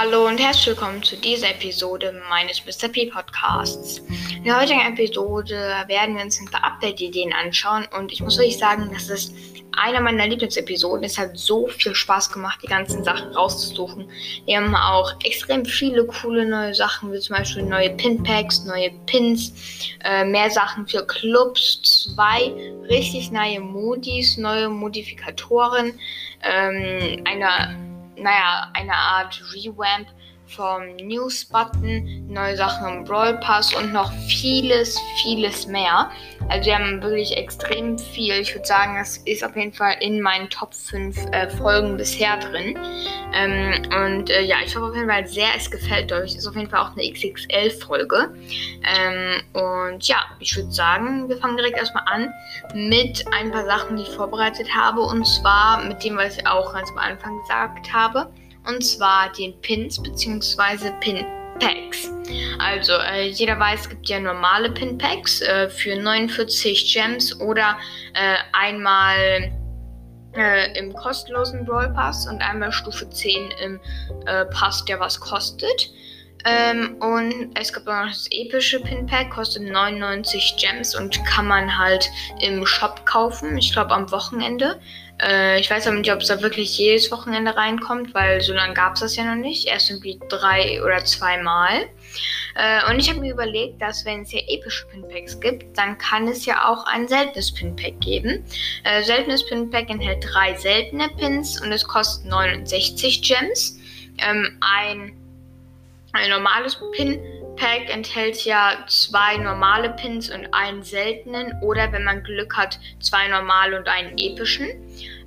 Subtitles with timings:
[0.00, 2.86] Hallo und herzlich willkommen zu dieser Episode meines Mr.
[2.86, 3.98] P Podcasts.
[4.36, 5.56] In der heutigen Episode
[5.88, 9.34] werden wir uns ein paar Update-Ideen anschauen und ich muss wirklich sagen, das ist
[9.72, 11.02] eine meiner Lieblingsepisoden.
[11.02, 14.08] Es hat so viel Spaß gemacht, die ganzen Sachen rauszusuchen.
[14.44, 19.52] Wir haben auch extrem viele coole neue Sachen, wie zum Beispiel neue Pinpacks, neue Pins,
[20.04, 22.52] äh, mehr Sachen für Clubs, zwei
[22.88, 25.98] richtig neue Modis, neue Modifikatoren,
[26.44, 27.87] ähm, eine
[28.20, 30.08] naja, eine Art Revamp
[30.48, 36.10] vom News-Button, neue Sachen im Brawl Pass und noch vieles, vieles mehr.
[36.48, 38.34] Also wir haben wirklich extrem viel.
[38.34, 42.38] Ich würde sagen, das ist auf jeden Fall in meinen Top 5 äh, Folgen bisher
[42.38, 42.78] drin.
[43.34, 46.34] Ähm, und äh, ja, ich hoffe auf jeden Fall sehr, es gefällt euch.
[46.34, 48.34] Ist auf jeden Fall auch eine XXL-Folge.
[48.84, 52.32] Ähm, und ja, ich würde sagen, wir fangen direkt erstmal an
[52.74, 55.02] mit ein paar Sachen, die ich vorbereitet habe.
[55.02, 58.30] Und zwar mit dem, was ich auch ganz am Anfang gesagt habe
[58.66, 60.90] und zwar den Pins bzw.
[61.00, 62.10] Pin-Packs.
[62.58, 67.78] Also, äh, jeder weiß, es gibt ja normale Pin-Packs äh, für 49 Gems oder
[68.14, 69.52] äh, einmal
[70.36, 73.80] äh, im kostenlosen Brawl Pass und einmal Stufe 10 im
[74.26, 75.90] äh, Pass, der was kostet.
[76.44, 81.76] Ähm, und es gibt auch noch das epische Pin-Pack, kostet 99 Gems und kann man
[81.78, 82.08] halt
[82.40, 83.58] im Shop kaufen.
[83.58, 84.78] Ich glaube am Wochenende.
[85.20, 88.74] Äh, ich weiß aber nicht, ob es da wirklich jedes Wochenende reinkommt, weil so lange
[88.74, 89.66] gab es das ja noch nicht.
[89.66, 91.88] Erst irgendwie drei oder zweimal.
[92.54, 96.26] Äh, und ich habe mir überlegt, dass wenn es hier epische Pinpacks gibt, dann kann
[96.28, 98.44] es ja auch ein seltenes Pinpack geben.
[98.84, 103.78] Äh, seltenes Pinpack enthält drei seltene Pins und es kostet 69 Gems.
[104.18, 105.12] Ähm, ein,
[106.12, 107.20] ein normales Pin
[107.58, 113.28] Pack enthält ja zwei normale Pins und einen seltenen oder wenn man Glück hat, zwei
[113.28, 114.68] normale und einen epischen.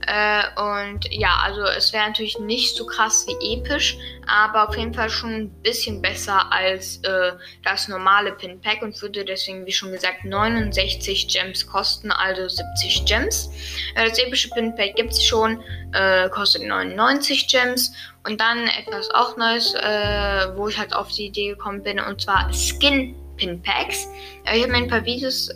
[0.08, 4.94] Äh, und ja, also es wäre natürlich nicht so krass wie episch, aber auf jeden
[4.94, 7.34] Fall schon ein bisschen besser als äh,
[7.64, 13.06] das normale Pin Pack und würde deswegen, wie schon gesagt, 69 Gems kosten, also 70
[13.06, 13.52] Gems.
[13.96, 15.62] Äh, das epische Pin Pack gibt es schon,
[15.94, 17.94] äh, kostet 99 Gems.
[18.24, 22.22] Und dann etwas auch Neues, äh, wo ich halt auf die Idee gekommen bin, und
[22.22, 24.08] zwar Skin Pin Packs.
[24.46, 25.50] Äh, ich habe mir ein paar Videos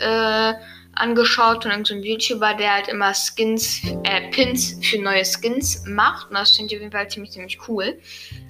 [0.96, 6.30] angeschaut so ein YouTuber, der halt immer Skins, äh, Pins für neue Skins macht.
[6.30, 8.00] Und das finde ich auf jeden Fall ziemlich, ziemlich cool.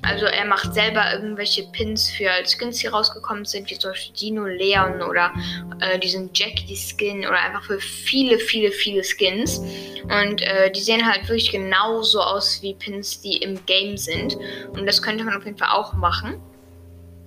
[0.04, 4.46] Also er macht selber irgendwelche Pins für Skins, die rausgekommen sind, wie zum Beispiel Dino
[4.46, 5.34] Leon oder
[5.80, 9.60] äh, diesen Jackie Skin oder einfach für viele, viele, viele Skins.
[10.04, 14.38] Und äh, die sehen halt wirklich genauso aus wie Pins, die im Game sind.
[14.74, 16.40] Und das könnte man auf jeden Fall auch machen.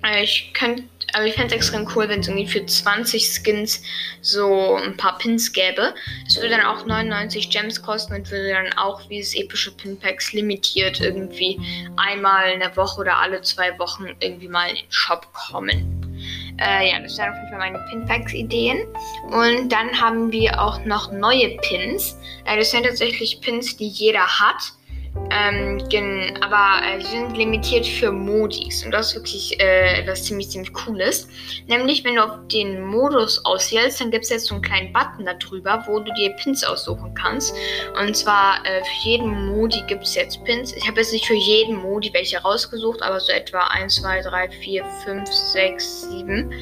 [0.05, 3.83] Äh, ich könnte aber ich fände es extrem cool, wenn es irgendwie für 20 Skins
[4.21, 5.95] so ein paar Pins gäbe.
[6.27, 10.33] Es würde dann auch 99 Gems kosten und würde dann auch wie das epische Pinpacks
[10.33, 11.59] limitiert irgendwie
[11.97, 15.99] einmal in der Woche oder alle zwei Wochen irgendwie mal in den Shop kommen.
[16.61, 18.87] Äh, ja, das wären auf jeden Fall meine Pinpacks-Ideen.
[19.31, 22.19] Und dann haben wir auch noch neue Pins.
[22.45, 24.73] Äh, das sind tatsächlich Pins, die jeder hat.
[25.31, 25.79] Ähm,
[26.41, 30.73] aber äh, die sind limitiert für Modis und das ist wirklich äh, etwas ziemlich, ziemlich
[30.73, 31.29] cooles.
[31.67, 35.27] Nämlich, wenn du auf den Modus auswählst, dann gibt es jetzt so einen kleinen Button
[35.27, 37.55] darüber, wo du dir Pins aussuchen kannst.
[38.01, 40.73] Und zwar äh, für jeden Modi gibt es jetzt Pins.
[40.73, 44.51] Ich habe jetzt nicht für jeden Modi welche rausgesucht, aber so etwa 1, 2, 3,
[44.51, 46.53] 4, 5, 6, 7,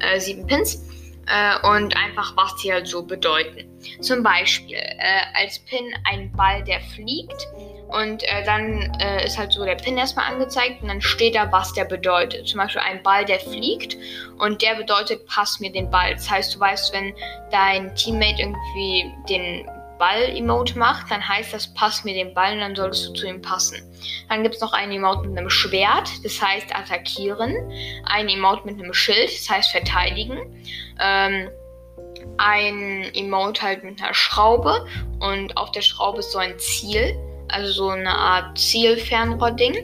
[0.00, 0.82] äh, 7 Pins.
[1.26, 3.64] Äh, und einfach, was die halt so bedeuten.
[4.00, 7.46] Zum Beispiel äh, als Pin ein Ball, der fliegt
[7.94, 11.50] und äh, dann äh, ist halt so der Pin erstmal angezeigt und dann steht da,
[11.52, 12.48] was der bedeutet.
[12.48, 13.96] Zum Beispiel ein Ball, der fliegt
[14.38, 16.14] und der bedeutet, pass mir den Ball.
[16.14, 17.14] Das heißt, du weißt, wenn
[17.50, 19.68] dein Teammate irgendwie den
[19.98, 23.40] Ball-Emote macht, dann heißt das, pass mir den Ball und dann solltest du zu ihm
[23.40, 23.78] passen.
[24.28, 27.54] Dann gibt es noch ein Emote mit einem Schwert, das heißt attackieren.
[28.06, 30.64] Ein Emote mit einem Schild, das heißt verteidigen.
[31.00, 31.48] Ähm,
[32.38, 34.84] ein Emote halt mit einer Schraube
[35.20, 37.16] und auf der Schraube ist so ein Ziel
[37.54, 39.74] also so eine Art Zielfernrohrding.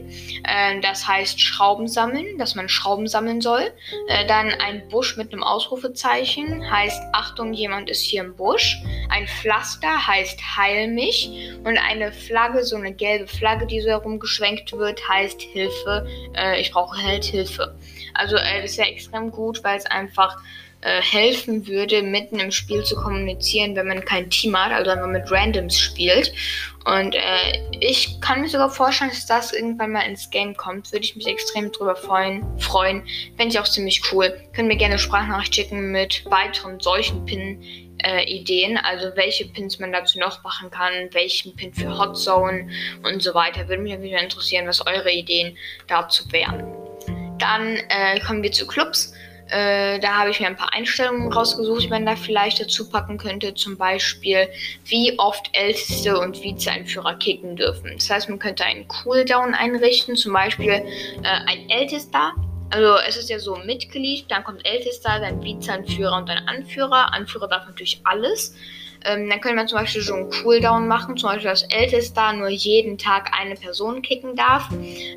[0.45, 3.73] Äh, das heißt Schrauben sammeln, dass man Schrauben sammeln soll.
[4.09, 8.77] Äh, dann ein Busch mit einem Ausrufezeichen heißt Achtung, jemand ist hier im Busch.
[9.09, 11.31] Ein Pflaster heißt Heil mich.
[11.65, 16.09] Und eine Flagge, so eine gelbe Flagge, die so herumgeschwenkt wird, heißt Hilfe.
[16.37, 17.77] Äh, ich brauche halt Hilfe.
[18.15, 20.37] Also äh, das ist ja extrem gut, weil es einfach
[20.83, 25.01] äh, helfen würde, mitten im Spiel zu kommunizieren, wenn man kein Team hat, also wenn
[25.01, 26.33] man mit Randoms spielt.
[26.85, 30.91] Und äh, ich kann mir sogar vorstellen, dass das irgendwann mal ins Game kommt.
[30.93, 32.43] Würde ich mich extrem drüber freuen.
[32.59, 33.03] freuen.
[33.37, 34.35] Fände ich auch ziemlich cool.
[34.55, 37.62] Könnt mir gerne Sprachnachricht schicken mit weiteren solchen Pin
[38.03, 42.69] äh, also welche Pins man dazu noch machen kann, welchen Pin für Hot Zone
[43.03, 43.69] und so weiter.
[43.69, 45.56] Würde mich wieder interessieren, was eure Ideen
[45.87, 46.65] dazu wären.
[47.38, 49.12] Dann äh, kommen wir zu Clubs.
[49.50, 53.19] Äh, da habe ich mir ein paar Einstellungen rausgesucht, die man da vielleicht dazu packen
[53.19, 53.55] könnte.
[53.55, 54.49] Zum Beispiel,
[54.85, 57.91] wie oft Älteste und Vizeeinführer kicken dürfen.
[57.94, 60.82] Das heißt, man könnte einen Cooldown einrichten, zum Beispiel äh,
[61.23, 62.32] ein Ältester.
[62.70, 67.12] Also es ist ja so Mitglied, dann kommt Ältester, dann Vizeanführer und dann Anführer.
[67.12, 68.55] Anführer darf natürlich alles.
[69.05, 72.49] Ähm, dann könnte man zum Beispiel so einen Cooldown machen, zum Beispiel, dass Ältester nur
[72.49, 74.69] jeden Tag eine Person kicken darf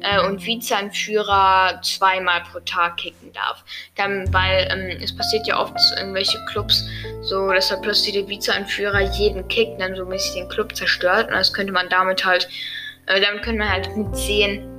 [0.01, 3.63] äh, und Vizeanführer zweimal pro Tag kicken darf.
[3.95, 6.85] Dann, weil ähm, es passiert ja oft so irgendwelche Clubs,
[7.21, 11.27] so dass da plötzlich der Vizeanführer jeden kickt, dann so mäßig den Club zerstört.
[11.27, 12.47] Und das könnte man damit halt,
[13.07, 14.69] äh, damit könnte man halt mitsehen,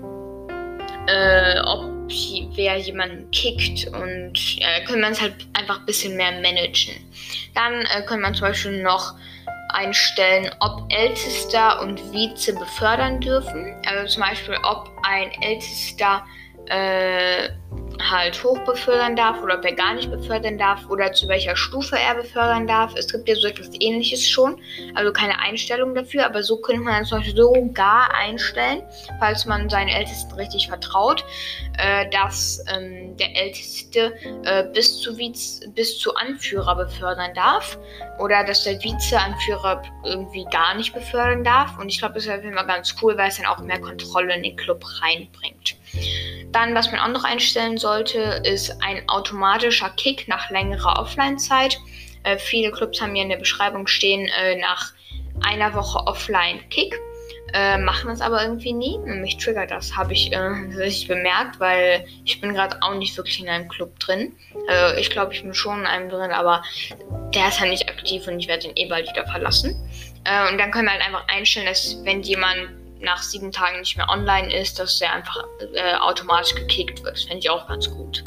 [1.06, 6.32] äh, ob wer jemanden kickt und äh, können wir es halt einfach ein bisschen mehr
[6.32, 6.94] managen.
[7.54, 9.14] Dann äh, kann man zum Beispiel noch
[9.70, 13.74] einstellen, ob Ältester und Vize befördern dürfen.
[13.86, 16.24] Also zum Beispiel, ob ein Ältester
[16.66, 17.48] äh,
[18.00, 21.96] halt hoch befördern darf oder ob er gar nicht befördern darf oder zu welcher Stufe
[21.96, 22.94] er befördern darf.
[22.96, 24.60] Es gibt ja so etwas ähnliches schon,
[24.94, 28.82] also keine Einstellung dafür, aber so könnte man zum Beispiel sogar einstellen,
[29.18, 31.24] falls man seinen Ältesten richtig vertraut,
[31.78, 34.14] äh, dass ähm, der Älteste
[34.44, 37.78] äh, bis, zu Viz bis zu Anführer befördern darf
[38.18, 41.78] oder dass der Vizeanführer irgendwie gar nicht befördern darf.
[41.78, 44.42] Und ich glaube, das wäre immer ganz cool, weil es dann auch mehr Kontrolle in
[44.42, 45.76] den Club reinbringt.
[46.52, 51.78] Dann, was man auch noch einstellen sollte, ist ein automatischer Kick nach längerer Offline-Zeit.
[52.22, 54.92] Äh, viele Clubs haben hier in der Beschreibung stehen, äh, nach
[55.42, 56.94] einer Woche Offline-Kick.
[57.52, 58.98] Äh, machen das aber irgendwie nie.
[58.98, 63.40] Mich triggert das, habe ich äh, richtig bemerkt, weil ich bin gerade auch nicht wirklich
[63.40, 64.32] in einem Club drin.
[64.66, 66.62] Also ich glaube, ich bin schon in einem drin, aber
[67.32, 69.76] der ist halt nicht aktiv und ich werde den eh bald wieder verlassen.
[70.24, 72.70] Äh, und dann können wir halt einfach einstellen, dass wenn jemand
[73.04, 77.14] nach sieben Tagen nicht mehr online ist, dass der einfach äh, automatisch gekickt wird.
[77.14, 78.24] Das fände ich auch ganz gut.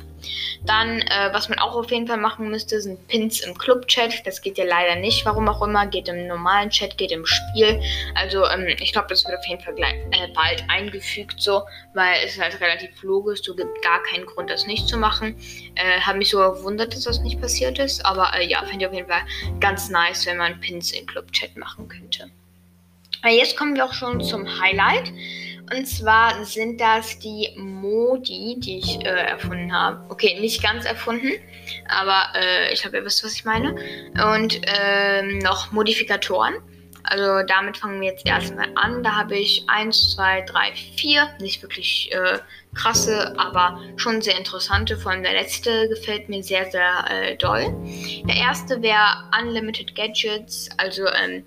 [0.65, 4.25] Dann, äh, was man auch auf jeden Fall machen müsste, sind Pins im Club-Chat.
[4.25, 5.85] Das geht ja leider nicht, warum auch immer.
[5.87, 7.81] Geht im normalen Chat, geht im Spiel.
[8.15, 11.63] Also, ähm, ich glaube, das wird auf jeden Fall gleich, äh, bald eingefügt, so,
[11.93, 13.41] weil es ist halt relativ logisch.
[13.43, 15.37] Du gibt gar keinen Grund, das nicht zu machen.
[15.75, 18.05] Äh, Habe mich so gewundert, dass das nicht passiert ist.
[18.05, 19.23] Aber äh, ja, finde ich auf jeden Fall
[19.59, 22.29] ganz nice, wenn man Pins im Club-Chat machen könnte.
[23.29, 25.11] Jetzt kommen wir auch schon zum Highlight.
[25.75, 30.05] Und zwar sind das die Modi, die ich äh, erfunden habe.
[30.09, 31.33] Okay, nicht ganz erfunden,
[31.89, 33.75] aber äh, ich glaube, ihr wisst, was ich meine.
[34.33, 36.55] Und ähm, noch Modifikatoren.
[37.09, 39.01] Also damit fangen wir jetzt erstmal an.
[39.01, 41.29] Da habe ich 1, 2, 3, 4.
[41.39, 42.39] Nicht wirklich äh,
[42.73, 44.97] krasse, aber schon sehr interessante.
[44.97, 47.73] Vor allem der letzte gefällt mir sehr, sehr äh, doll.
[48.25, 50.69] Der erste wäre Unlimited Gadgets.
[50.77, 51.43] Also ähm,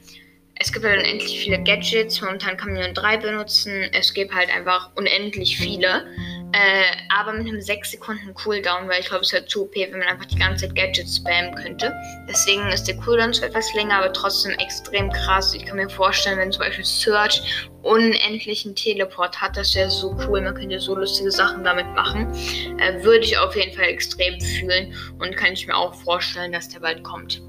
[0.63, 2.21] es gibt halt unendlich viele Gadgets.
[2.21, 3.89] Momentan kann man nur drei benutzen.
[3.93, 6.07] Es gibt halt einfach unendlich viele.
[6.53, 9.93] Äh, aber mit einem 6 Sekunden Cooldown, weil ich glaube, es wäre zu OP, wenn
[9.93, 11.95] man einfach die ganze Zeit Gadgets spammen könnte.
[12.29, 15.55] Deswegen ist der Cooldown zwar etwas länger, aber trotzdem extrem krass.
[15.55, 20.43] Ich kann mir vorstellen, wenn zum Beispiel Search unendlichen Teleport hat, das wäre so cool.
[20.43, 22.31] Man könnte so lustige Sachen damit machen.
[22.79, 26.69] Äh, würde ich auf jeden Fall extrem fühlen und kann ich mir auch vorstellen, dass
[26.69, 27.41] der bald kommt.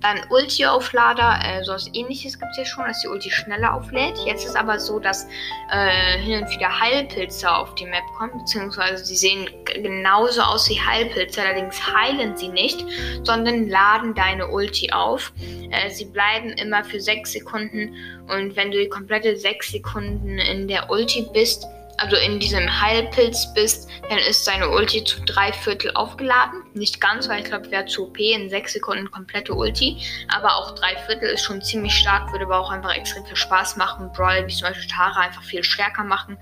[0.00, 4.18] Dann Ulti-Auflader, äh, sowas ähnliches gibt es ja schon, dass die Ulti schneller auflädt.
[4.26, 5.26] Jetzt ist aber so, dass
[5.70, 10.80] äh, hin und wieder Heilpilze auf die Map kommen, beziehungsweise sie sehen genauso aus wie
[10.80, 12.84] Heilpilze, allerdings heilen sie nicht,
[13.22, 15.32] sondern laden deine Ulti auf.
[15.70, 17.94] Äh, sie bleiben immer für 6 Sekunden
[18.28, 21.66] und wenn du die komplette 6 Sekunden in der Ulti bist,
[22.00, 26.62] also in diesem Heilpilz bist, dann ist seine Ulti zu drei Viertel aufgeladen.
[26.72, 29.98] Nicht ganz, weil ich glaube, wäre zu OP in sechs Sekunden komplette Ulti.
[30.28, 33.76] Aber auch drei Viertel ist schon ziemlich stark, würde aber auch einfach extrem viel Spaß
[33.76, 34.10] machen.
[34.12, 36.38] Brawl, wie zum Beispiel Tara, einfach viel stärker machen.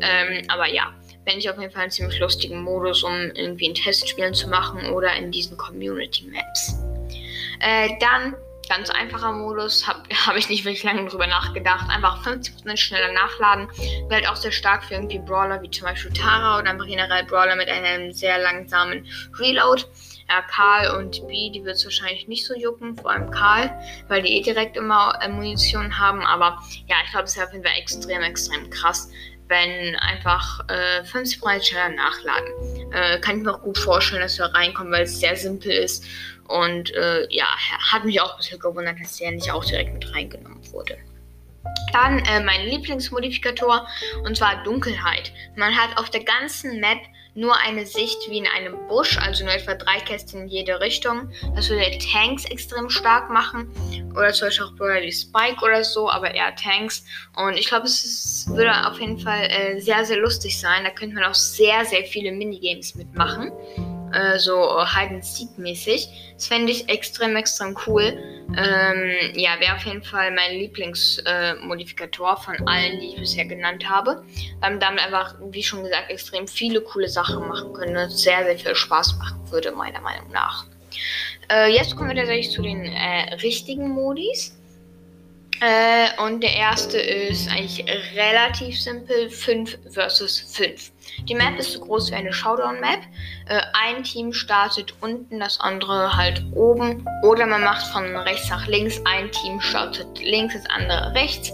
[0.00, 0.92] Ähm, aber ja,
[1.24, 4.86] fände ich auf jeden Fall einen ziemlich lustigen Modus, um irgendwie ein Testspielen zu machen
[4.90, 6.74] oder in diesen Community Maps.
[7.60, 8.34] Äh, dann
[8.68, 11.88] ganz einfacher Modus, habe hab ich nicht wirklich lange drüber nachgedacht.
[11.90, 13.68] Einfach 50% schneller nachladen.
[14.10, 17.56] Halt auch sehr stark für irgendwie Brawler wie zum Beispiel Tara oder einfach generell Brawler
[17.56, 19.06] mit einem sehr langsamen
[19.38, 19.84] Reload.
[20.28, 23.70] Ja, Karl und B, die wird es wahrscheinlich nicht so jucken, vor allem Karl,
[24.08, 26.22] weil die eh direkt immer Munition haben.
[26.22, 29.10] Aber ja, ich glaube, es wäre auf jeden Fall extrem, extrem krass,
[29.48, 32.92] wenn einfach äh, 50% schneller nachladen.
[32.92, 36.04] Äh, kann ich mir auch gut vorstellen, dass wir reinkommen, weil es sehr simpel ist
[36.48, 37.46] und äh, ja,
[37.92, 40.98] hat mich auch ein bisschen gewundert, dass der nicht auch direkt mit reingenommen wurde.
[41.92, 43.86] Dann äh, mein Lieblingsmodifikator
[44.24, 45.32] und zwar Dunkelheit.
[45.56, 46.98] Man hat auf der ganzen Map
[47.34, 51.30] nur eine Sicht wie in einem Busch, also nur etwa drei Kästen in jede Richtung.
[51.54, 53.70] Das würde Tanks extrem stark machen.
[54.12, 57.04] Oder zum Beispiel auch wie Spike oder so, aber eher Tanks.
[57.36, 60.84] Und ich glaube, es würde auf jeden Fall äh, sehr, sehr lustig sein.
[60.84, 63.52] Da könnte man auch sehr, sehr viele Minigames mitmachen
[64.12, 66.08] äh, so Hide and Seek mäßig.
[66.34, 68.18] Das fände ich extrem, extrem cool.
[68.56, 73.88] Ähm, ja, wäre auf jeden Fall mein Lieblingsmodifikator äh, von allen, die ich bisher genannt
[73.88, 74.22] habe.
[74.60, 78.44] Weil man damit einfach, wie schon gesagt, extrem viele coole Sachen machen können und sehr,
[78.44, 80.66] sehr viel Spaß machen würde, meiner Meinung nach.
[81.50, 84.56] Äh, jetzt kommen wir tatsächlich zu den äh, richtigen Modis.
[85.60, 90.91] Äh, und der erste ist eigentlich relativ simpel: 5 versus 5.
[91.28, 93.00] Die Map ist so groß wie eine Showdown-Map.
[93.46, 97.06] Äh, ein Team startet unten, das andere halt oben.
[97.22, 99.00] Oder man macht von rechts nach links.
[99.04, 101.52] Ein Team startet links, das andere rechts.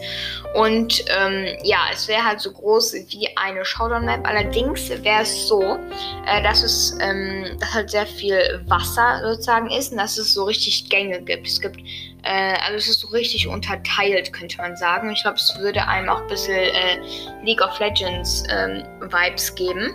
[0.54, 4.26] Und ähm, ja, es wäre halt so groß wie eine Showdown-Map.
[4.26, 5.78] Allerdings wäre es so,
[6.26, 10.44] äh, dass es ähm, dass halt sehr viel Wasser sozusagen ist und dass es so
[10.44, 11.46] richtig Gänge gibt.
[11.46, 11.80] Es gibt
[12.22, 15.10] äh, also es ist so richtig unterteilt, könnte man sagen.
[15.10, 16.98] Ich glaube, es würde einem auch ein bisschen äh,
[17.44, 19.94] League of Legends ähm, Vibes geben.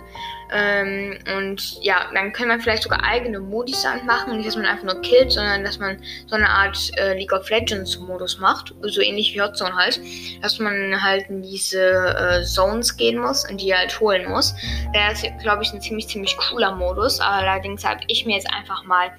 [0.52, 4.36] Ähm, und ja, dann kann man vielleicht sogar eigene Modis machen.
[4.36, 7.48] Nicht, dass man einfach nur killt, sondern dass man so eine Art äh, League of
[7.50, 8.74] Legends Modus macht.
[8.82, 10.00] So ähnlich wie Hotzone halt.
[10.42, 14.54] Dass man halt in diese äh, Zones gehen muss und die halt holen muss.
[14.94, 17.20] Der ist, glaube ich, ein ziemlich, ziemlich cooler Modus.
[17.20, 19.10] Allerdings habe ich mir jetzt einfach mal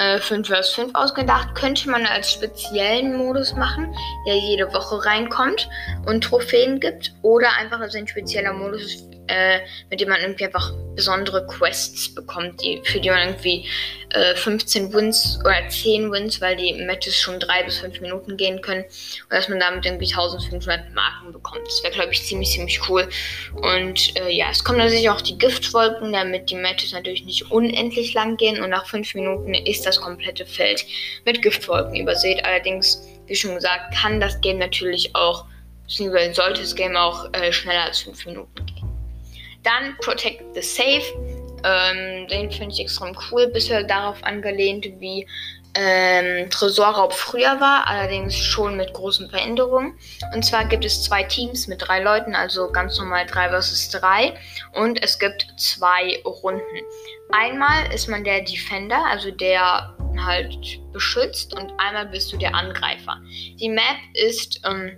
[0.00, 1.54] äh, 5 vs 5 ausgedacht.
[1.54, 3.94] Könnte man als speziellen Modus machen,
[4.26, 5.68] der jede Woche reinkommt
[6.06, 7.12] und Trophäen gibt.
[7.22, 9.60] Oder einfach als ein spezieller Modus, äh,
[9.90, 13.66] mit dem man irgendwie einfach besondere Quests bekommt, die, für die man irgendwie
[14.10, 18.60] äh, 15 Wins oder 10 Wins, weil die Matches schon 3 bis 5 Minuten gehen
[18.60, 21.64] können und dass man damit irgendwie 1500 Marken bekommt.
[21.64, 23.08] Das wäre, glaube ich, ziemlich, ziemlich cool.
[23.54, 28.12] Und äh, ja, es kommen natürlich auch die Giftwolken, damit die Matches natürlich nicht unendlich
[28.14, 30.84] lang gehen und nach 5 Minuten ist das komplette Feld
[31.24, 32.44] mit Giftwolken übersät.
[32.44, 35.46] Allerdings, wie schon gesagt, kann das Game natürlich auch,
[35.86, 38.89] sollte das Game auch äh, schneller als 5 Minuten gehen.
[39.62, 41.02] Dann Protect the Safe.
[41.62, 43.48] Ähm, den finde ich extrem cool.
[43.48, 45.26] Bisher darauf angelehnt, wie
[45.74, 49.98] ähm, Tresorraub früher war, allerdings schon mit großen Veränderungen.
[50.34, 54.34] Und zwar gibt es zwei Teams mit drei Leuten, also ganz normal 3 vs 3.
[54.72, 56.62] Und es gibt zwei Runden.
[57.30, 63.20] Einmal ist man der Defender, also der halt beschützt, und einmal bist du der Angreifer.
[63.60, 64.96] Die Map ist ähm,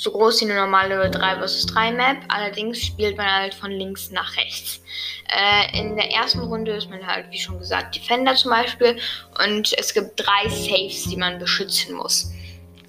[0.00, 2.16] so groß wie eine normale 3 vs 3 Map.
[2.28, 4.80] Allerdings spielt man halt von links nach rechts.
[5.28, 8.96] Äh, in der ersten Runde ist man halt, wie schon gesagt, Defender zum Beispiel.
[9.44, 12.32] Und es gibt drei Saves, die man beschützen muss.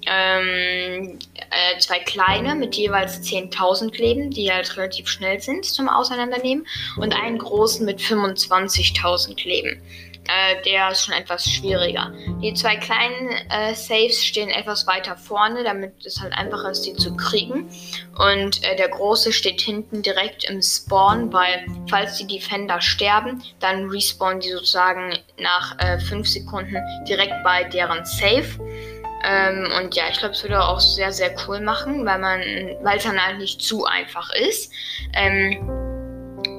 [0.06, 6.66] Ähm, äh, zwei kleine mit jeweils 10.000 Leben, die halt relativ schnell sind zum Auseinandernehmen.
[6.96, 9.82] Und einen großen mit 25.000 Leben.
[10.28, 12.12] Äh, der ist schon etwas schwieriger.
[12.40, 16.94] Die zwei kleinen äh, Saves stehen etwas weiter vorne, damit es halt einfacher ist, die
[16.94, 17.68] zu kriegen.
[18.16, 23.88] Und äh, der große steht hinten direkt im Spawn, weil falls die Defender sterben, dann
[23.90, 25.76] respawnen die sozusagen nach
[26.08, 26.76] 5 äh, Sekunden
[27.08, 28.46] direkt bei deren Safe.
[29.24, 32.40] Ähm, und ja, ich glaube, es würde auch sehr, sehr cool machen, weil man,
[32.82, 34.72] weil es dann halt nicht zu einfach ist.
[35.14, 35.68] Ähm,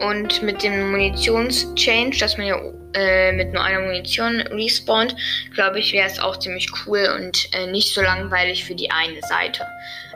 [0.02, 2.58] und mit dem Munitions-Change, dass man ja
[2.94, 5.16] äh, mit nur einer Munition respawnt,
[5.54, 9.22] glaube ich, wäre es auch ziemlich cool und äh, nicht so langweilig für die eine
[9.22, 9.66] Seite.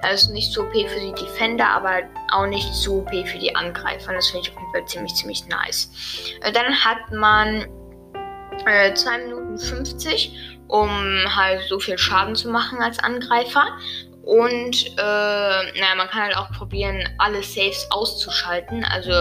[0.01, 4.13] Also nicht so OP für die Defender, aber auch nicht so OP für die Angreifer.
[4.13, 5.91] Das finde ich auf jeden Fall ziemlich, ziemlich nice.
[6.41, 7.65] Äh, dann hat man
[8.63, 10.89] 2 äh, Minuten 50, um
[11.35, 13.65] halt so viel Schaden zu machen als Angreifer.
[14.23, 18.83] Und äh, naja, man kann halt auch probieren, alle Saves auszuschalten.
[18.83, 19.11] Also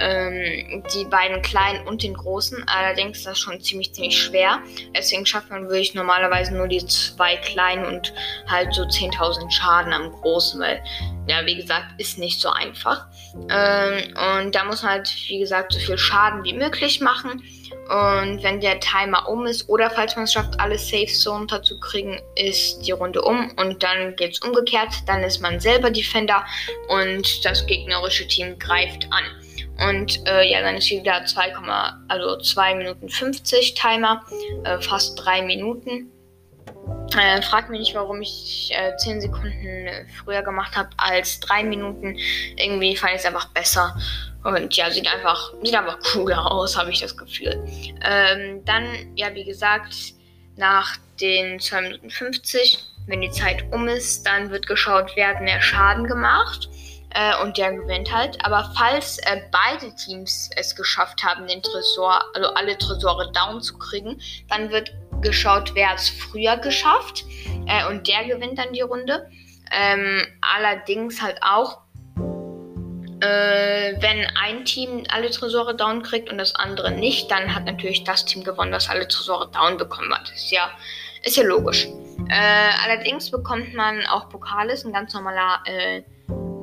[0.00, 2.64] ähm, die beiden kleinen und den großen.
[2.66, 4.60] Allerdings ist das schon ziemlich, ziemlich schwer.
[4.96, 8.12] Deswegen schafft man wirklich normalerweise nur die zwei kleinen und
[8.46, 10.82] halt so 10.000 Schaden am großen, weil,
[11.26, 13.06] ja, wie gesagt, ist nicht so einfach.
[13.48, 17.42] Ähm, und da muss man halt, wie gesagt, so viel Schaden wie möglich machen.
[17.88, 22.18] Und wenn der Timer um ist oder falls man es schafft, alle Safe Zone unterzukriegen,
[22.34, 24.90] ist die Runde um und dann geht es umgekehrt.
[25.06, 26.44] Dann ist man selber Defender
[26.88, 29.24] und das gegnerische Team greift an.
[29.78, 31.52] Und äh, ja, dann ist wieder 2,
[32.08, 34.24] also 2 Minuten 50 Timer,
[34.64, 36.10] äh, fast 3 Minuten.
[37.16, 39.88] Äh, frag mich nicht, warum ich äh, 10 Sekunden
[40.22, 42.16] früher gemacht habe als 3 Minuten.
[42.56, 43.96] Irgendwie fand ich es einfach besser.
[44.44, 47.64] Und ja, sieht einfach, sieht einfach cooler aus, habe ich das Gefühl.
[48.04, 49.94] Ähm, dann, ja, wie gesagt,
[50.56, 55.40] nach den 2 Minuten 50, wenn die Zeit um ist, dann wird geschaut, wer hat
[55.40, 56.68] mehr Schaden gemacht.
[57.14, 58.44] Äh, und der gewinnt halt.
[58.44, 63.78] Aber falls äh, beide Teams es geschafft haben, den Tresor, also alle Tresore down zu
[63.78, 64.92] kriegen, dann wird
[65.22, 67.24] geschaut, wer es früher geschafft
[67.66, 69.28] äh, und der gewinnt dann die Runde.
[69.72, 71.78] Ähm, allerdings halt auch,
[73.20, 78.04] äh, wenn ein Team alle Tresore down kriegt und das andere nicht, dann hat natürlich
[78.04, 80.30] das Team gewonnen, das alle Tresore down bekommen hat.
[80.30, 80.70] Ist ja,
[81.22, 81.86] ist ja logisch.
[82.28, 86.02] Äh, allerdings bekommt man auch Pokale, ist ein ganz normaler äh,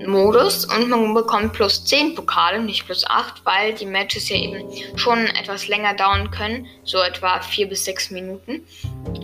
[0.07, 4.69] Modus und man bekommt plus 10 Pokale, nicht plus 8, weil die Matches ja eben
[4.95, 8.65] schon etwas länger dauern können, so etwa 4 bis 6 Minuten.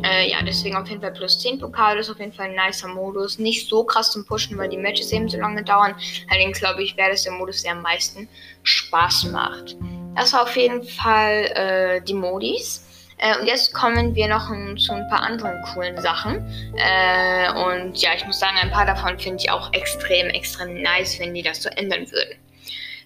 [0.03, 2.87] Äh, ja, deswegen auf jeden Fall plus 10 Pokale ist auf jeden Fall ein nicer
[2.87, 3.39] Modus.
[3.39, 5.95] Nicht so krass zum Pushen, weil die Matches eben so lange dauern.
[6.29, 8.27] Allerdings glaube ich, wäre das der Modus, der am meisten
[8.63, 9.75] Spaß macht.
[10.15, 12.86] Das war auf jeden Fall äh, die Modis.
[13.17, 16.45] Äh, und jetzt kommen wir noch um, zu ein paar anderen coolen Sachen.
[16.75, 21.19] Äh, und ja, ich muss sagen, ein paar davon finde ich auch extrem, extrem nice,
[21.19, 22.37] wenn die das so ändern würden.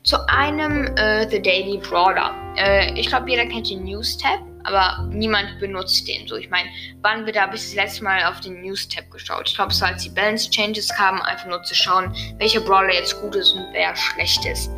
[0.03, 2.33] Zu einem äh, The Daily Brawler.
[2.57, 6.27] Äh, ich glaube, jeder kennt den News-Tab, aber niemand benutzt den.
[6.27, 6.69] So, ich meine,
[7.01, 9.47] wann wird da bis das letzte Mal auf den News-Tab geschaut?
[9.47, 13.35] Ich glaube, so als die Balance-Changes kamen, einfach nur zu schauen, welcher Brawler jetzt gut
[13.35, 14.71] ist und wer schlecht ist.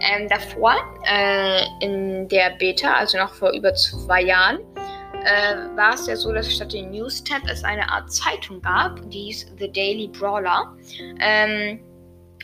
[0.00, 4.58] Ähm, davor, äh, in der Beta, also noch vor über zwei Jahren,
[5.24, 9.24] äh, war es ja so, dass statt dem News-Tab es eine Art Zeitung gab, die
[9.24, 10.76] hieß The Daily Brawler.
[11.20, 11.80] Ähm,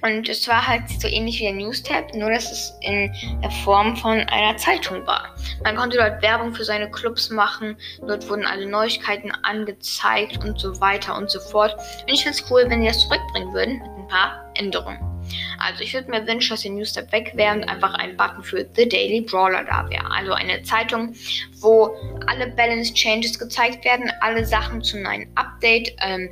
[0.03, 3.11] und es war halt so ähnlich wie der News-Tab, nur dass es in
[3.43, 5.35] der Form von einer Zeitung war.
[5.65, 10.79] Man konnte dort Werbung für seine Clubs machen, dort wurden alle Neuigkeiten angezeigt und so
[10.81, 11.75] weiter und so fort.
[12.03, 15.16] Und ich finde es cool, wenn die das zurückbringen würden mit ein paar Änderungen.
[15.59, 18.67] Also ich würde mir wünschen, dass die Newstab weg wäre und einfach ein Button für
[18.77, 20.11] The Daily Brawler da wäre.
[20.11, 21.15] Also eine Zeitung,
[21.61, 21.91] wo
[22.27, 26.31] alle Balance Changes gezeigt werden, alle Sachen zu neuen Update, ähm,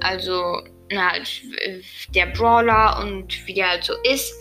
[0.00, 1.42] also na, halt,
[2.14, 4.32] der Brawler und wie der halt so ist.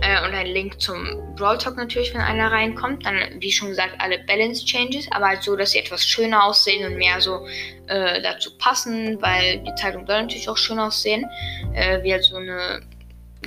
[0.00, 3.04] Äh, und ein Link zum Brawl Talk natürlich, wenn einer reinkommt.
[3.04, 6.86] Dann, wie schon gesagt, alle Balance Changes, aber halt so, dass sie etwas schöner aussehen
[6.86, 7.46] und mehr so
[7.86, 11.26] äh, dazu passen, weil die Zeitung soll natürlich auch schön aussehen.
[11.74, 12.80] Äh, wie halt so eine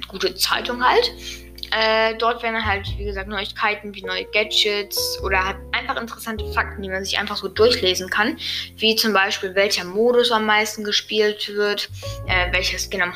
[0.02, 1.12] gute Zeitung halt.
[1.72, 6.82] Äh, dort werden halt, wie gesagt, Neuigkeiten wie neue Gadgets oder halt einfach interessante Fakten,
[6.82, 8.38] die man sich einfach so durchlesen kann.
[8.76, 11.90] Wie zum Beispiel, welcher Modus am meisten gespielt wird,
[12.28, 13.14] äh, welcher Skin am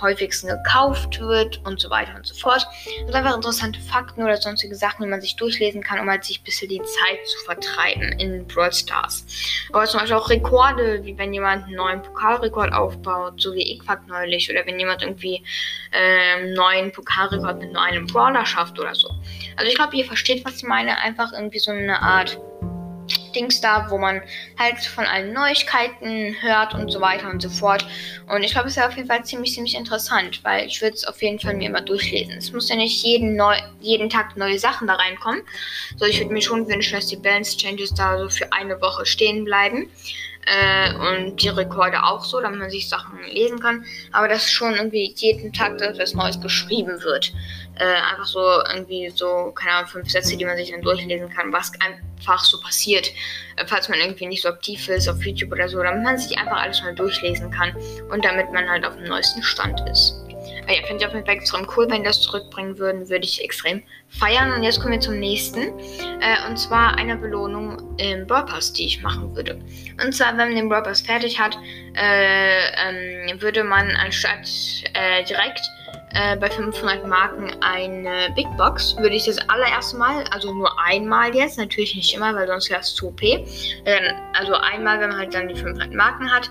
[0.00, 2.66] häufigsten gekauft wird und so weiter und so fort.
[3.06, 6.40] Und einfach interessante Fakten oder sonstige Sachen, die man sich durchlesen kann, um halt sich
[6.40, 9.26] ein bisschen die Zeit zu vertreiben in Brawl Stars.
[9.72, 14.06] Aber zum Beispiel auch Rekorde, wie wenn jemand einen neuen Pokalrekord aufbaut, so wie Iquak
[14.06, 15.42] neulich, oder wenn jemand irgendwie
[15.92, 19.08] äh, einen neuen Pokalrekord mit einem Brawler schafft oder so.
[19.56, 20.98] Also ich glaube, ihr versteht, was ich meine.
[20.98, 22.38] Einfach irgendwie so eine Art
[23.34, 24.22] Dings da, wo man
[24.58, 27.86] halt von allen Neuigkeiten hört und so weiter und so fort.
[28.28, 31.04] Und ich glaube, es ist auf jeden Fall ziemlich, ziemlich interessant, weil ich würde es
[31.04, 32.34] auf jeden Fall mir immer durchlesen.
[32.34, 35.42] Es muss ja nicht jeden, neu, jeden Tag neue Sachen da reinkommen.
[35.96, 39.06] So, ich würde mir schon wünschen, dass die Balance Changes da so für eine Woche
[39.06, 39.88] stehen bleiben.
[40.46, 43.84] Äh, und die Rekorde auch so, damit man sich Sachen lesen kann.
[44.12, 47.32] Aber dass schon irgendwie jeden Tag etwas Neues geschrieben wird.
[47.80, 51.50] Äh, einfach so irgendwie so, keine Ahnung, fünf Sätze, die man sich dann durchlesen kann,
[51.50, 53.10] was einfach so passiert.
[53.56, 56.36] Äh, falls man irgendwie nicht so aktiv ist auf YouTube oder so, damit man sich
[56.36, 57.74] einfach alles mal durchlesen kann
[58.10, 60.14] und damit man halt auf dem neuesten Stand ist.
[60.62, 61.90] Aber ja, finde ich auf jeden Fall extrem cool.
[61.90, 64.52] Wenn die das zurückbringen würden, würde ich extrem feiern.
[64.52, 65.78] Und jetzt kommen wir zum nächsten.
[66.20, 69.60] Äh, und zwar einer Belohnung im Brawl Pass, die ich machen würde.
[70.04, 71.56] Und zwar, wenn man den Brawl Pass fertig hat,
[71.96, 74.48] äh, ähm, würde man anstatt
[74.94, 75.60] äh, direkt
[76.12, 78.96] äh, bei 500 Marken eine Big Box.
[78.96, 82.80] Würde ich das allererste Mal, also nur einmal jetzt, natürlich nicht immer, weil sonst wäre
[82.80, 83.22] es zu OP.
[83.22, 83.40] Äh,
[84.38, 86.50] also einmal, wenn man halt dann die 500 Marken hat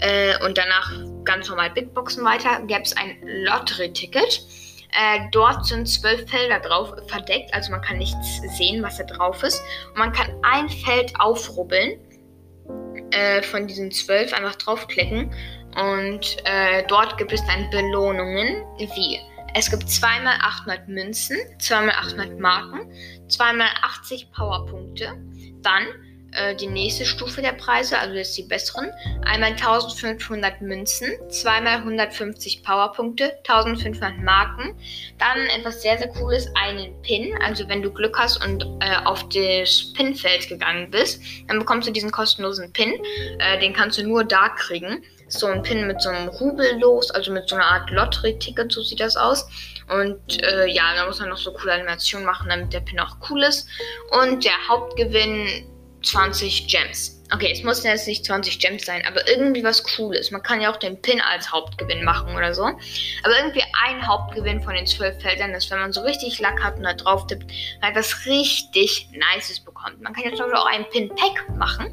[0.00, 0.92] äh, und danach
[1.24, 4.42] ganz normal Big Boxen weiter, gäbe es ein Lottery-Ticket.
[4.92, 9.42] Äh, dort sind zwölf Felder drauf verdeckt, also man kann nichts sehen, was da drauf
[9.42, 9.60] ist.
[9.88, 11.98] Und man kann ein Feld aufrubbeln
[13.10, 15.32] äh, von diesen zwölf, einfach draufklicken.
[15.76, 19.20] Und äh, dort gibt es dann Belohnungen wie
[19.56, 22.90] es gibt zweimal 800 Münzen, zweimal 800 Marken,
[23.28, 25.12] zweimal 80 Powerpunkte,
[25.62, 25.86] dann
[26.34, 28.90] äh, die nächste Stufe der Preise, also jetzt die besseren.
[29.24, 34.74] Einmal 1500 Münzen, zweimal 150 Powerpunkte, 1500 Marken.
[35.18, 37.38] Dann etwas sehr, sehr cooles, einen Pin.
[37.40, 41.92] Also wenn du Glück hast und äh, auf das Pinfeld gegangen bist, dann bekommst du
[41.92, 42.92] diesen kostenlosen Pin.
[43.38, 45.04] Äh, den kannst du nur da kriegen.
[45.34, 48.82] So ein Pin mit so einem Rubel los, also mit so einer Art Lottery-Ticket, so
[48.82, 49.48] sieht das aus.
[49.88, 53.16] Und äh, ja, da muss man noch so coole Animationen machen, damit der Pin auch
[53.28, 53.68] cool ist.
[54.10, 55.66] Und der Hauptgewinn
[56.04, 57.22] 20 Gems.
[57.32, 60.30] Okay, es muss jetzt nicht 20 Gems sein, aber irgendwie was Cooles.
[60.30, 62.64] Man kann ja auch den Pin als Hauptgewinn machen oder so.
[62.64, 66.76] Aber irgendwie ein Hauptgewinn von den 12 Feldern ist, wenn man so richtig Lack hat
[66.76, 67.50] und da drauf tippt,
[67.82, 70.00] halt was richtig Nices bekommt.
[70.02, 71.86] Man kann ja zum Beispiel auch einen Pin-Pack machen.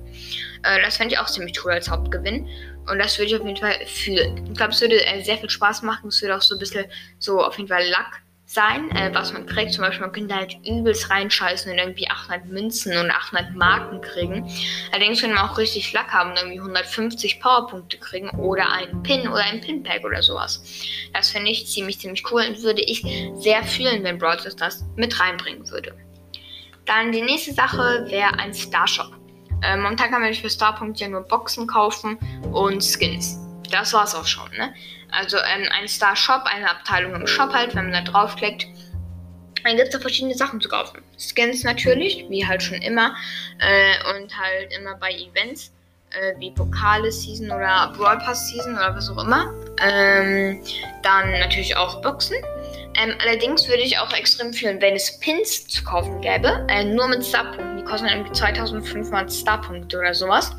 [0.64, 2.48] Äh, das fände ich auch ziemlich cool als Hauptgewinn.
[2.90, 4.48] Und das würde ich auf jeden Fall fühlen.
[4.48, 6.08] Ich glaube, es würde äh, sehr viel Spaß machen.
[6.10, 6.86] Es würde auch so ein bisschen
[7.20, 9.72] so auf jeden Fall Lack sein, äh, was man kriegt.
[9.74, 14.52] Zum Beispiel, man könnte halt übelst reinscheißen und irgendwie 800 Münzen und 800 Marken kriegen.
[14.92, 19.28] Allerdings könnte man auch richtig Lack haben und irgendwie 150 Powerpunkte kriegen oder einen Pin
[19.28, 20.62] oder ein Pinpack oder sowas.
[21.14, 23.04] Das finde ich ziemlich, ziemlich cool und würde ich
[23.36, 25.96] sehr fühlen, wenn Brawl das mit reinbringen würde.
[26.86, 29.21] Dann die nächste Sache wäre ein Starshop.
[29.62, 32.18] Äh, momentan kann man für Starpunkte ja nur Boxen kaufen
[32.52, 33.38] und Skins.
[33.70, 34.74] Das war's auch schon, ne?
[35.12, 38.68] Also ähm, ein Star Shop, eine Abteilung im Shop halt, wenn man da draufklickt.
[39.64, 41.02] Dann gibt es da verschiedene Sachen zu kaufen.
[41.18, 43.16] Skins natürlich, wie halt schon immer.
[43.60, 45.72] Äh, und halt immer bei Events,
[46.12, 49.54] äh, wie Pokale Season oder Brawl Pass Season oder was auch immer.
[49.82, 50.64] Ähm,
[51.04, 52.38] dann natürlich auch Boxen.
[52.96, 57.08] Ähm, allerdings würde ich auch extrem fühlen, wenn es Pins zu kaufen gäbe, äh, nur
[57.08, 57.78] mit Starpunkten.
[57.78, 60.52] Die kosten irgendwie 2500 Starpunkte oder sowas.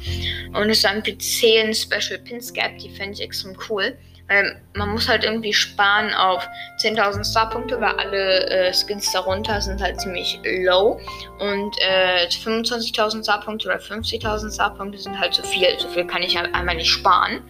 [0.55, 3.97] Und es dann irgendwie 10 Special Pins gäbe, die fände ich extrem cool.
[4.29, 6.47] Weil man muss halt irgendwie sparen auf
[6.81, 10.99] 10.000 Starpunkte, weil alle äh, Skins darunter sind halt ziemlich low.
[11.39, 15.67] Und äh, 25.000 Starpunkte oder 50.000 Starpunkte sind halt zu viel.
[15.79, 17.43] So viel kann ich halt einmal nicht sparen.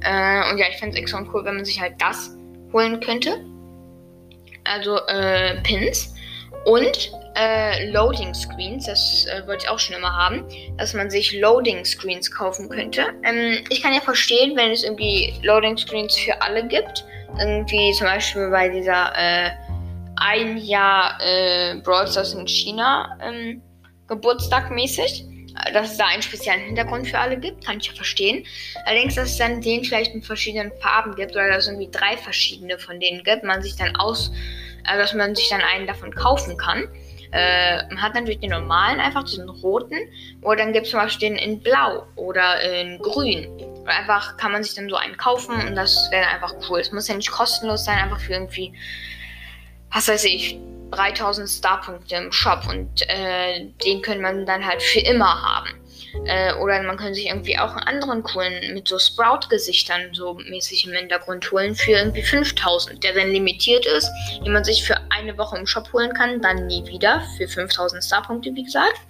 [0.00, 2.36] Äh, und ja, ich fände es extrem cool, wenn man sich halt das
[2.72, 3.44] holen könnte.
[4.72, 6.14] Also äh, Pins.
[6.64, 10.44] Und äh, Loading Screens, das äh, wollte ich auch schon immer haben,
[10.78, 13.06] dass man sich Loading Screens kaufen könnte.
[13.22, 17.04] Ähm, ich kann ja verstehen, wenn es irgendwie Loading Screens für alle gibt.
[17.38, 19.50] Irgendwie zum Beispiel bei dieser äh,
[20.16, 23.62] ein Jahr äh, Brawl Stars in China ähm,
[24.08, 25.24] Geburtstag mäßig.
[25.72, 28.44] Dass es da einen speziellen Hintergrund für alle gibt, kann ich ja verstehen.
[28.84, 32.16] Allerdings, dass es dann den vielleicht in verschiedenen Farben gibt oder dass es irgendwie drei
[32.16, 34.32] verschiedene von denen gibt, man sich dann aus,
[34.86, 36.88] äh, dass man sich dann einen davon kaufen kann.
[37.32, 39.96] Äh, man hat natürlich den normalen, einfach diesen roten.
[40.42, 43.46] Oder dann gibt es zum Beispiel den in blau oder in grün.
[43.86, 46.80] Und einfach kann man sich dann so einen kaufen und das wäre einfach cool.
[46.80, 48.72] Es muss ja nicht kostenlos sein, einfach für irgendwie,
[49.92, 50.58] was weiß ich,
[50.90, 55.85] 3000 Starpunkte im Shop und äh, den könnte man dann halt für immer haben.
[56.24, 60.86] Äh, oder man könnte sich irgendwie auch einen anderen coolen mit so Sprout-Gesichtern so mäßig
[60.86, 64.10] im Hintergrund holen für irgendwie 5000, der dann limitiert ist,
[64.44, 68.02] den man sich für eine Woche im Shop holen kann, dann nie wieder für 5000
[68.02, 69.00] Starpunkte, wie gesagt.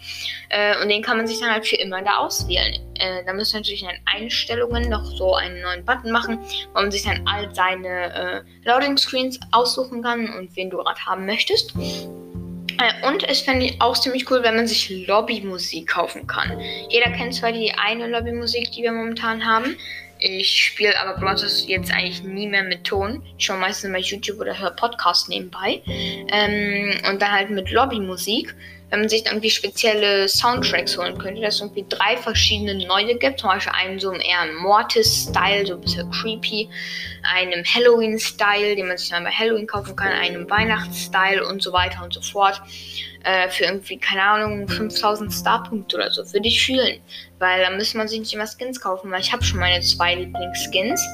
[0.48, 2.74] Äh, und den kann man sich dann halt für immer da auswählen.
[2.94, 6.38] Äh, da müsste natürlich in den Einstellungen noch so einen neuen Button machen,
[6.74, 11.00] wo man sich dann all seine äh, Loading Screens aussuchen kann und wen du gerade
[11.04, 11.74] haben möchtest.
[12.78, 16.60] Äh, und es fände ich auch ziemlich cool, wenn man sich Lobbymusik kaufen kann.
[16.88, 19.76] Jeder kennt zwar die eine Lobbymusik, die wir momentan haben.
[20.18, 23.22] Ich spiele aber Bronzes jetzt eigentlich nie mehr mit Ton.
[23.36, 25.82] Ich schaue meistens bei YouTube oder höre Podcasts nebenbei.
[25.86, 28.54] Ähm, und dann halt mit Lobbymusik
[28.90, 33.16] wenn man sich dann irgendwie spezielle Soundtracks holen könnte, dass es irgendwie drei verschiedene neue
[33.16, 36.68] gibt, zum Beispiel einen so eher Mortis-Style, so ein bisschen creepy,
[37.22, 42.04] einem Halloween-Style, den man sich dann bei Halloween kaufen kann, einem Weihnachts-Style und so weiter
[42.04, 42.62] und so fort.
[43.24, 47.00] Äh, für irgendwie, keine Ahnung, 5000 Starpunkte oder so, würde ich fühlen.
[47.40, 50.14] Weil da müsste man sich nicht immer Skins kaufen, weil ich habe schon meine zwei
[50.14, 51.04] Lieblings-Skins.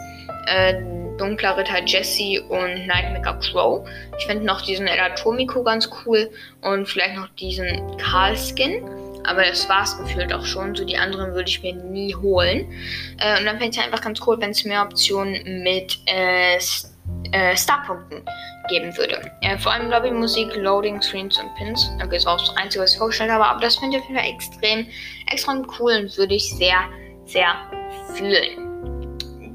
[0.46, 3.86] Äh, Dunkler Ritter Jesse und Nightmaker Crow.
[4.18, 6.30] Ich finde noch diesen El Atomico ganz cool
[6.62, 8.84] und vielleicht noch diesen Karl Skin.
[9.24, 10.74] Aber das war es gefühlt auch schon.
[10.74, 12.72] So die anderen würde ich mir nie holen.
[13.18, 16.56] Äh, und dann fände ich es einfach ganz cool, wenn es mehr Optionen mit äh,
[16.56, 18.22] äh, Starpunkten
[18.68, 19.20] geben würde.
[19.42, 21.90] Äh, vor allem Lobbymusik, Loading Screens und Pins.
[21.96, 23.44] Okay, das war auch das Einzige, was ich vorgestellt habe.
[23.44, 24.86] Aber das finde ich auf jeden Fall extrem,
[25.30, 26.78] extrem cool und würde ich sehr,
[27.24, 27.54] sehr
[28.14, 28.61] fühlen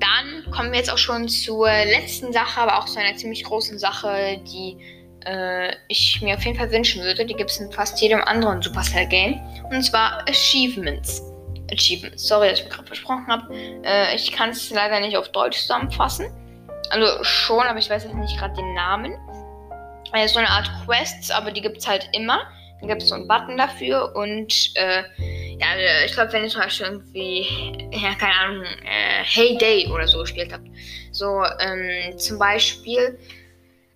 [0.08, 3.78] dann kommen wir jetzt auch schon zur letzten Sache, aber auch zu einer ziemlich großen
[3.80, 4.78] Sache, die
[5.26, 7.26] äh, ich mir auf jeden Fall wünschen würde.
[7.26, 9.40] Die gibt es in fast jedem anderen Supercell-Game.
[9.70, 11.22] Und zwar Achievements.
[11.72, 12.28] Achievements.
[12.28, 13.54] Sorry, dass ich mich gerade versprochen habe.
[13.84, 16.28] Äh, ich kann es leider nicht auf Deutsch zusammenfassen.
[16.90, 19.14] Also schon, aber ich weiß jetzt nicht gerade den Namen.
[20.14, 22.40] Äh, so eine Art Quests, aber die gibt es halt immer.
[22.80, 25.04] Dann gibt es so einen Button dafür und äh,
[25.60, 29.88] ja, äh, ich glaube, wenn ihr zum Beispiel irgendwie, ja, keine Ahnung, äh, Hey Day
[29.88, 30.68] oder so gespielt habt.
[31.12, 33.18] So, ähm, zum Beispiel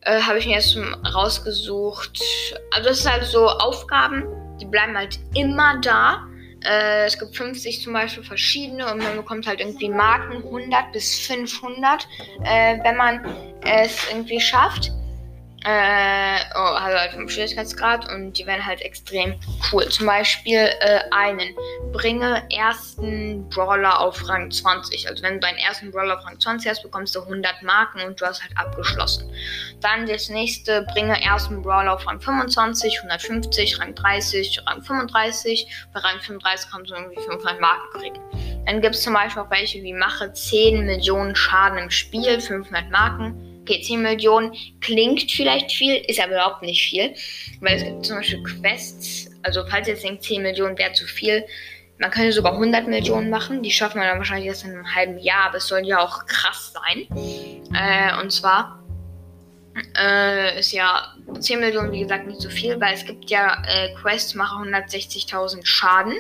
[0.02, 0.76] äh, habe ich mir jetzt
[1.14, 2.20] rausgesucht.
[2.72, 4.24] Also, das sind halt so Aufgaben,
[4.60, 6.28] die bleiben halt immer da.
[6.64, 11.20] Äh, es gibt 50 zum Beispiel verschiedene und man bekommt halt irgendwie Marken 100 bis
[11.28, 12.08] 500,
[12.44, 13.26] äh, wenn man
[13.64, 14.92] es irgendwie schafft.
[15.64, 19.40] Äh, oh, also halt vom Schwierigkeitsgrad und die werden halt extrem
[19.72, 19.88] cool.
[19.90, 21.56] Zum Beispiel äh, einen,
[21.92, 25.08] bringe ersten Brawler auf Rang 20.
[25.08, 28.20] Also wenn du deinen ersten Brawler auf Rang 20 hast, bekommst du 100 Marken und
[28.20, 29.32] du hast halt abgeschlossen.
[29.82, 35.68] Dann das nächste, bringe ersten Brawler auf Rang 25, 150, Rang 30, Rang 35.
[35.94, 38.20] Bei Rang 35 kannst du irgendwie 500 Marken kriegen.
[38.66, 42.90] Dann gibt es zum Beispiel auch welche wie mache 10 Millionen Schaden im Spiel, 500
[42.90, 43.51] Marken.
[43.72, 47.14] Okay, 10 Millionen klingt vielleicht viel, ist aber überhaupt nicht viel.
[47.62, 51.06] Weil es gibt zum Beispiel Quests, also falls ihr jetzt denkt, 10 Millionen wäre zu
[51.06, 51.46] viel,
[51.98, 53.64] man könnte sogar 100 Millionen machen.
[53.64, 56.26] Die schaffen wir dann wahrscheinlich erst in einem halben Jahr, aber es soll ja auch
[56.26, 57.08] krass sein.
[57.74, 58.81] Äh, und zwar
[59.98, 63.94] äh, ist ja 10 Millionen, wie gesagt, nicht so viel, weil es gibt ja äh,
[63.96, 66.14] Quests, mache 160.000 Schaden.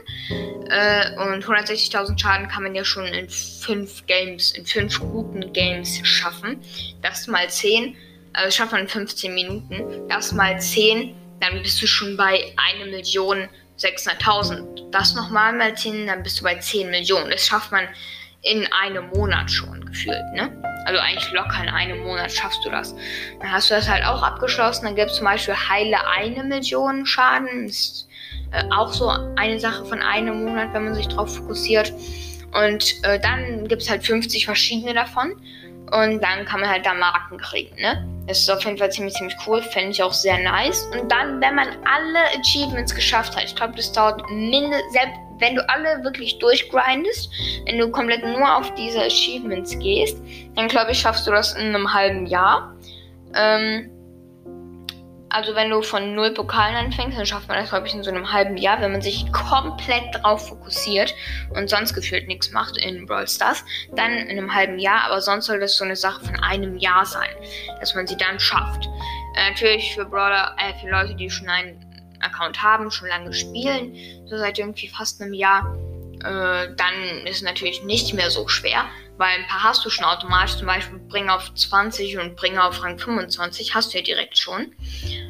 [0.69, 6.00] Äh, und 160.000 Schaden kann man ja schon in 5 Games, in 5 guten Games
[6.04, 6.60] schaffen.
[7.02, 7.95] Das mal 10,
[8.34, 10.08] also das schafft man in 15 Minuten.
[10.08, 14.91] Das mal 10, dann bist du schon bei 1 Million 600.000.
[14.91, 17.32] Das nochmal mal 10, dann bist du bei 10 Millionen.
[17.32, 17.88] Das schafft man
[18.43, 20.51] in einem Monat schon gefühlt, ne?
[20.86, 22.95] Also eigentlich locker in einem Monat schaffst du das.
[23.39, 24.86] Dann hast du das halt auch abgeschlossen.
[24.86, 27.65] Dann gibt es zum Beispiel heile eine Million Schaden.
[27.65, 28.08] Ist
[28.51, 31.93] äh, auch so eine Sache von einem Monat, wenn man sich darauf fokussiert.
[32.54, 35.34] Und äh, dann gibt es halt 50 verschiedene davon.
[35.91, 38.08] Und dann kann man halt da Marken kriegen, ne?
[38.25, 39.62] Das ist auf jeden Fall ziemlich, ziemlich cool.
[39.62, 40.89] Fände ich auch sehr nice.
[40.93, 44.95] Und dann, wenn man alle Achievements geschafft hat, ich glaube, das dauert mindestens,
[45.41, 47.30] wenn du alle wirklich durchgrindest,
[47.65, 50.17] wenn du komplett nur auf diese Achievements gehst,
[50.56, 52.73] dann glaube ich, schaffst du das in einem halben Jahr.
[53.36, 53.89] Ähm,
[55.34, 58.12] also wenn du von null Pokalen anfängst, dann schafft man das, glaube ich, in so
[58.12, 61.15] einem halben Jahr, wenn man sich komplett drauf fokussiert
[61.56, 63.63] und sonst gefühlt nichts macht in Brawl Stars,
[63.95, 67.06] dann in einem halben Jahr, aber sonst soll das so eine Sache von einem Jahr
[67.06, 67.30] sein,
[67.80, 68.86] dass man sie dann schafft.
[69.38, 71.80] Äh, natürlich für Brawler, äh, für Leute, die schon einen
[72.23, 73.95] Account haben, schon lange spielen,
[74.27, 75.75] so seit irgendwie fast einem Jahr,
[76.23, 78.86] äh, dann ist es natürlich nicht mehr so schwer,
[79.17, 82.84] weil ein paar hast du schon automatisch, zum Beispiel bring auf 20 und bring auf
[82.84, 84.73] Rang 25, hast du ja direkt schon.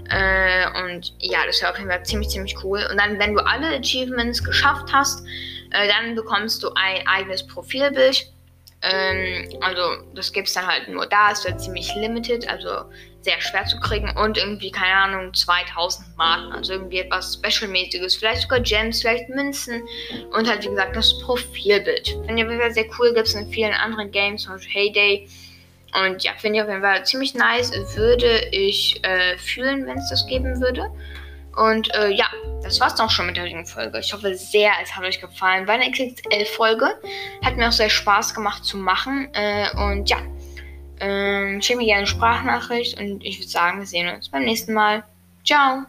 [0.10, 2.86] Äh, und ja, das ja auf jeden Fall ziemlich, ziemlich cool.
[2.89, 5.25] Und dann, wenn du alle Achievements geschafft hast,
[5.71, 8.32] äh, dann bekommst du ein eigenes Profilbild.
[8.82, 12.86] Ähm, also, das gibt es dann halt nur da, ist ja ziemlich limited, also
[13.22, 18.42] sehr schwer zu kriegen und irgendwie, keine Ahnung, 2000 Marken, also irgendwie etwas Special-mäßiges, vielleicht
[18.42, 19.84] sogar Gems, vielleicht Münzen
[20.32, 22.08] und halt, wie gesagt, das Profilbild.
[22.26, 24.74] Finde ich auf jeden Fall sehr cool, gibt es in vielen anderen Games, zum Beispiel
[24.74, 25.28] Heyday.
[25.94, 30.10] Und ja, finde ich auf jeden Fall ziemlich nice, würde ich äh, fühlen, wenn es
[30.10, 30.90] das geben würde.
[31.56, 32.28] Und äh, ja,
[32.64, 34.00] das war's dann auch schon mit der heutigen Folge.
[34.00, 35.68] Ich hoffe sehr, es hat euch gefallen.
[35.68, 36.88] War eine XXL-Folge.
[37.44, 39.30] Hat mir auch sehr Spaß gemacht zu machen.
[39.34, 40.18] Äh, und ja,
[41.02, 44.74] ähm, schickt mir gerne eine Sprachnachricht und ich würde sagen, wir sehen uns beim nächsten
[44.74, 45.04] Mal.
[45.44, 45.86] Ciao!